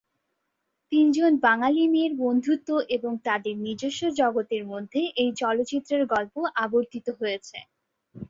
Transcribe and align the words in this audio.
তিনজন 0.91 1.31
বাঙালি 1.45 1.83
মেয়ের 1.87 2.13
বন্ধুত্ব 2.21 2.67
এবং 2.95 3.11
তাদের 3.25 3.55
নিজস্ব 3.65 4.01
জগতের 4.19 4.63
মধ্যে 4.65 5.01
এই 5.21 5.29
চলচ্চিত্রের 5.41 6.03
গল্প 6.13 6.35
আবর্তিত 6.63 7.07
হয়েছে। 7.19 7.57